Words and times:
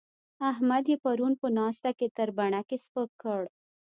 احمد 0.51 0.83
يې 0.91 0.97
پرون 1.03 1.33
په 1.41 1.47
ناسته 1.57 1.89
کې 1.97 2.07
تر 2.17 2.29
بڼکې 2.37 2.77
سپک 2.85 3.09
کړ. 3.21 3.41